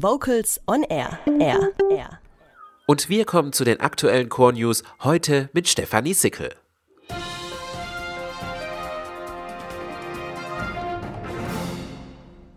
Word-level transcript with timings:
Vocals 0.00 0.60
on 0.68 0.84
Air. 0.84 1.18
Air. 1.40 1.72
Air. 1.90 2.20
Und 2.86 3.08
wir 3.08 3.24
kommen 3.24 3.52
zu 3.52 3.64
den 3.64 3.80
aktuellen 3.80 4.28
Core 4.28 4.52
News 4.52 4.84
heute 5.02 5.50
mit 5.52 5.66
Stefanie 5.66 6.14
Sickel. 6.14 6.54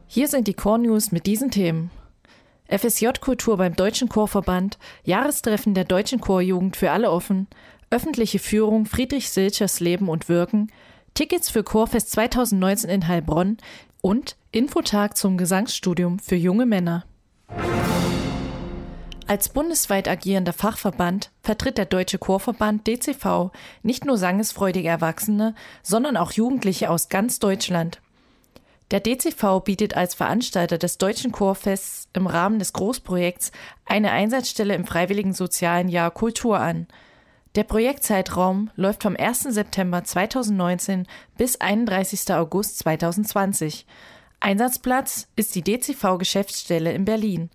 Hier 0.05 0.27
sind 0.27 0.47
die 0.47 0.54
Core 0.54 0.79
News 0.79 1.12
mit 1.12 1.25
diesen 1.25 1.49
Themen. 1.49 1.89
FSJ-Kultur 2.67 3.58
beim 3.58 3.76
Deutschen 3.76 4.08
Chorverband, 4.08 4.78
Jahrestreffen 5.04 5.73
der 5.73 5.86
Deutschen 5.86 6.21
Chorjugend 6.21 6.78
für 6.78 6.92
alle 6.92 7.10
offen, 7.10 7.48
öffentliche 7.89 8.38
Führung 8.38 8.86
Friedrich 8.86 9.32
Silchers 9.32 9.80
Leben 9.80 10.10
und 10.10 10.30
Wirken, 10.30 10.71
Tickets 11.16 11.50
für 11.50 11.64
Chorfest 11.64 12.12
2019 12.12 12.89
in 12.92 13.08
Heilbronn 13.08 13.58
und 14.02 14.38
Infotag 14.52 15.18
zum 15.18 15.39
Gesangsstudium 15.39 16.20
für 16.20 16.36
junge 16.36 16.68
Männer. 16.68 17.05
Als 19.27 19.48
bundesweit 19.48 20.09
agierender 20.09 20.52
Fachverband 20.52 21.31
vertritt 21.41 21.77
der 21.77 21.85
Deutsche 21.85 22.17
Chorverband 22.17 22.85
DCV 22.85 23.52
nicht 23.81 24.03
nur 24.03 24.17
sangesfreudige 24.17 24.89
Erwachsene, 24.89 25.55
sondern 25.84 26.17
auch 26.17 26.34
Jugendliche 26.34 26.90
aus 26.90 27.07
ganz 27.07 27.40
Deutschland. 27.40 28.02
Der 28.91 28.99
DCV 28.99 29.62
bietet 29.63 29.95
als 29.95 30.16
Veranstalter 30.16 30.77
des 30.77 30.98
Deutschen 30.98 31.31
Chorfests 31.31 32.09
im 32.12 32.27
Rahmen 32.27 32.59
des 32.59 32.73
Großprojekts 32.73 33.54
eine 33.85 34.12
Einsatzstelle 34.12 34.76
im 34.76 34.85
Freiwilligen 34.85 35.34
Sozialen 35.34 35.88
Jahr 35.88 36.12
Kultur 36.12 36.59
an. 36.59 36.88
Der 37.55 37.63
Projektzeitraum 37.63 38.70
läuft 38.76 39.04
vom 39.04 39.15
1. 39.15 39.43
September 39.43 40.04
2019 40.04 41.07
bis 41.38 41.62
31. 41.62 42.34
August 42.34 42.79
2020. 42.79 43.85
Einsatzplatz 44.41 45.27
ist 45.36 45.55
die 45.55 45.62
DCV-Geschäftsstelle 45.62 46.91
in 46.91 47.05
Berlin. 47.05 47.52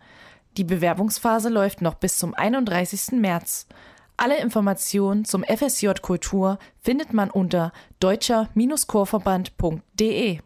Die 0.56 0.62
Bewerbungsphase 0.62 1.48
läuft 1.48 1.82
noch 1.82 1.94
bis 1.94 2.16
zum 2.16 2.32
31. 2.32 3.18
März. 3.20 3.66
Alle 4.16 4.38
Informationen 4.38 5.24
zum 5.24 5.42
FSJ 5.44 5.88
Kultur 6.00 6.60
findet 6.80 7.12
man 7.12 7.28
unter 7.30 7.72
deutscher-chorverband.de. 8.00 10.38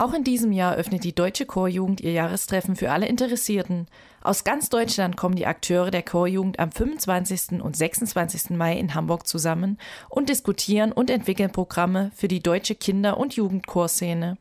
Auch 0.00 0.14
in 0.14 0.24
diesem 0.24 0.50
Jahr 0.50 0.76
öffnet 0.76 1.04
die 1.04 1.14
Deutsche 1.14 1.44
Chorjugend 1.44 2.00
ihr 2.00 2.12
Jahrestreffen 2.12 2.74
für 2.74 2.90
alle 2.90 3.06
Interessierten. 3.06 3.86
Aus 4.22 4.44
ganz 4.44 4.70
Deutschland 4.70 5.18
kommen 5.18 5.36
die 5.36 5.44
Akteure 5.44 5.90
der 5.90 6.02
Chorjugend 6.02 6.58
am 6.58 6.72
25. 6.72 7.60
und 7.60 7.76
26. 7.76 8.48
Mai 8.56 8.78
in 8.78 8.94
Hamburg 8.94 9.26
zusammen 9.26 9.76
und 10.08 10.30
diskutieren 10.30 10.92
und 10.92 11.10
entwickeln 11.10 11.52
Programme 11.52 12.12
für 12.14 12.28
die 12.28 12.42
deutsche 12.42 12.74
Kinder- 12.76 13.18
und 13.18 13.36
Jugendchorszene. 13.36 14.38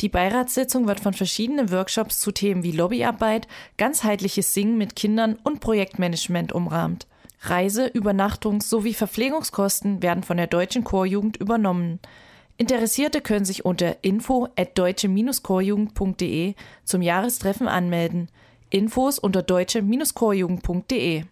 Die 0.00 0.08
Beiratssitzung 0.08 0.88
wird 0.88 0.98
von 0.98 1.14
verschiedenen 1.14 1.70
Workshops 1.70 2.18
zu 2.18 2.32
Themen 2.32 2.64
wie 2.64 2.72
Lobbyarbeit, 2.72 3.46
ganzheitliches 3.76 4.54
Singen 4.54 4.76
mit 4.76 4.96
Kindern 4.96 5.38
und 5.44 5.60
Projektmanagement 5.60 6.50
umrahmt. 6.50 7.06
Reise-, 7.42 7.94
Übernachtungs- 7.94 8.68
sowie 8.68 8.92
Verpflegungskosten 8.92 10.02
werden 10.02 10.24
von 10.24 10.36
der 10.36 10.48
deutschen 10.48 10.82
Chorjugend 10.82 11.36
übernommen. 11.36 12.00
Interessierte 12.58 13.20
können 13.20 13.44
sich 13.44 13.66
unter 13.66 14.02
info 14.02 14.48
at 14.56 14.78
deutsche-chorjugend.de 14.78 16.54
zum 16.84 17.02
Jahrestreffen 17.02 17.68
anmelden. 17.68 18.30
Infos 18.70 19.18
unter 19.18 19.42
deutsche-chorjugend.de. 19.42 21.24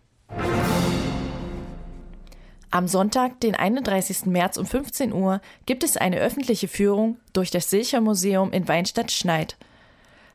Am 2.71 2.89
Sonntag, 2.89 3.41
den 3.41 3.55
31. 3.55 4.27
März 4.27 4.59
um 4.59 4.67
15 4.67 5.13
Uhr, 5.13 5.41
gibt 5.65 5.85
es 5.85 5.97
eine 5.97 6.19
öffentliche 6.19 6.69
Führung 6.69 7.19
durch 7.33 7.51
das 7.51 7.71
Silcher 7.71 8.01
Museum 8.01 8.53
in 8.53 8.69
Weinstadt-Schneid. 8.69 9.57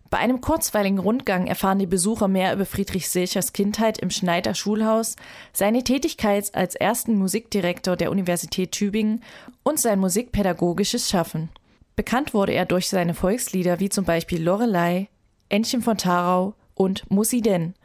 Bei 0.09 0.17
einem 0.17 0.41
kurzweiligen 0.41 0.97
Rundgang 0.97 1.45
erfahren 1.45 1.77
die 1.77 1.85
Besucher 1.85 2.27
mehr 2.27 2.53
über 2.53 2.65
Friedrich 2.65 3.09
Silchers 3.09 3.53
Kindheit 3.53 3.99
im 3.99 4.09
Schneider 4.09 4.55
Schulhaus, 4.55 5.15
seine 5.53 5.83
Tätigkeit 5.83 6.55
als 6.55 6.73
ersten 6.75 7.15
Musikdirektor 7.15 7.95
der 7.95 8.09
Universität 8.09 8.71
Tübingen 8.71 9.21
und 9.63 9.79
sein 9.79 9.99
musikpädagogisches 9.99 11.09
Schaffen. 11.09 11.49
Bekannt 11.95 12.33
wurde 12.33 12.53
er 12.53 12.65
durch 12.65 12.89
seine 12.89 13.13
Volkslieder 13.13 13.79
wie 13.79 13.89
zum 13.89 14.05
Beispiel 14.05 14.41
Lorelei, 14.41 15.09
Entchen 15.49 15.81
von 15.81 15.97
Tarau 15.97 16.55
und 16.73 17.11
Mussi 17.11 17.41
denn. 17.41 17.75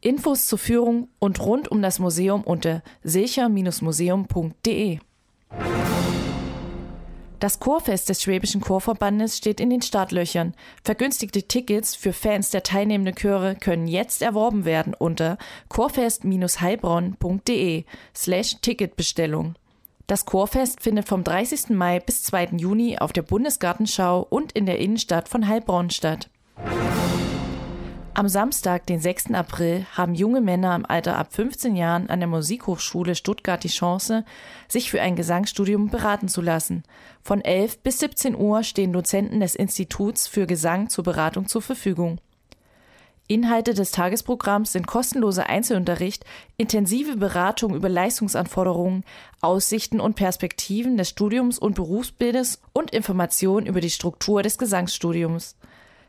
Infos 0.00 0.46
zur 0.46 0.58
Führung 0.58 1.08
und 1.18 1.40
rund 1.40 1.70
um 1.70 1.80
das 1.80 1.98
Museum 1.98 2.42
unter 2.42 2.82
silcher-museum.de. 3.04 4.98
Das 7.44 7.60
Chorfest 7.60 8.08
des 8.08 8.22
Schwäbischen 8.22 8.62
Chorverbandes 8.62 9.36
steht 9.36 9.60
in 9.60 9.68
den 9.68 9.82
Startlöchern. 9.82 10.54
Vergünstigte 10.82 11.42
Tickets 11.42 11.94
für 11.94 12.14
Fans 12.14 12.48
der 12.48 12.62
teilnehmenden 12.62 13.16
Chöre 13.16 13.54
können 13.54 13.86
jetzt 13.86 14.22
erworben 14.22 14.64
werden 14.64 14.94
unter 14.94 15.36
chorfest-heilbronn.de 15.68 17.84
slash 18.16 18.56
Ticketbestellung. 18.62 19.56
Das 20.06 20.24
Chorfest 20.24 20.80
findet 20.80 21.06
vom 21.06 21.22
30. 21.22 21.68
Mai 21.68 22.00
bis 22.00 22.22
2. 22.22 22.52
Juni 22.56 22.96
auf 22.96 23.12
der 23.12 23.20
Bundesgartenschau 23.20 24.26
und 24.26 24.52
in 24.52 24.64
der 24.64 24.78
Innenstadt 24.78 25.28
von 25.28 25.46
Heilbronn 25.46 25.90
statt. 25.90 26.30
Am 28.16 28.28
Samstag, 28.28 28.86
den 28.86 29.00
6. 29.00 29.32
April, 29.32 29.86
haben 29.96 30.14
junge 30.14 30.40
Männer 30.40 30.76
im 30.76 30.86
Alter 30.86 31.18
ab 31.18 31.34
15 31.34 31.74
Jahren 31.74 32.08
an 32.08 32.20
der 32.20 32.28
Musikhochschule 32.28 33.16
Stuttgart 33.16 33.64
die 33.64 33.68
Chance, 33.68 34.24
sich 34.68 34.88
für 34.88 35.00
ein 35.00 35.16
Gesangsstudium 35.16 35.90
beraten 35.90 36.28
zu 36.28 36.40
lassen. 36.40 36.84
Von 37.24 37.40
11 37.40 37.80
bis 37.80 37.98
17 37.98 38.36
Uhr 38.36 38.62
stehen 38.62 38.92
Dozenten 38.92 39.40
des 39.40 39.56
Instituts 39.56 40.28
für 40.28 40.46
Gesang 40.46 40.90
zur 40.90 41.02
Beratung 41.02 41.48
zur 41.48 41.60
Verfügung. 41.60 42.20
Inhalte 43.26 43.74
des 43.74 43.90
Tagesprogramms 43.90 44.70
sind 44.70 44.86
kostenloser 44.86 45.48
Einzelunterricht, 45.48 46.24
intensive 46.56 47.16
Beratung 47.16 47.74
über 47.74 47.88
Leistungsanforderungen, 47.88 49.02
Aussichten 49.40 49.98
und 49.98 50.14
Perspektiven 50.14 50.96
des 50.96 51.08
Studiums 51.08 51.58
und 51.58 51.74
Berufsbildes 51.74 52.60
und 52.72 52.92
Informationen 52.92 53.66
über 53.66 53.80
die 53.80 53.90
Struktur 53.90 54.44
des 54.44 54.56
Gesangsstudiums. 54.56 55.56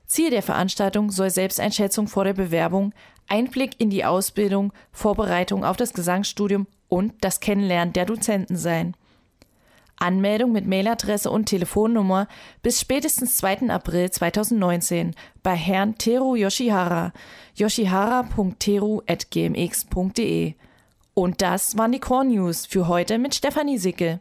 Ziel 0.07 0.29
der 0.29 0.43
Veranstaltung 0.43 1.11
soll 1.11 1.29
Selbsteinschätzung 1.29 2.07
vor 2.07 2.23
der 2.23 2.33
Bewerbung, 2.33 2.93
Einblick 3.27 3.79
in 3.79 3.89
die 3.89 4.05
Ausbildung, 4.05 4.71
Vorbereitung 4.91 5.66
auf 5.66 5.77
das 5.77 5.93
Gesangsstudium 5.93 6.67
und 6.88 7.13
das 7.21 7.39
Kennenlernen 7.39 7.93
der 7.93 8.05
Dozenten 8.05 8.55
sein. 8.55 8.95
Anmeldung 9.97 10.51
mit 10.51 10.67
Mailadresse 10.67 11.31
und 11.31 11.45
Telefonnummer 11.45 12.27
bis 12.61 12.81
spätestens 12.81 13.38
2. 13.38 13.69
April 13.69 14.11
2019 14.11 15.16
bei 15.41 15.55
Herrn 15.55 15.97
Teru 15.97 16.35
Yoshihara, 16.35 17.13
yoshihara.teru.gmx.de. 17.55 20.53
Und 21.13 21.41
das 21.41 21.77
waren 21.77 21.93
die 21.93 21.99
Core 21.99 22.25
News 22.25 22.66
für 22.66 22.89
heute 22.89 23.17
mit 23.17 23.35
Stefanie 23.35 23.77
Sicke. 23.77 24.19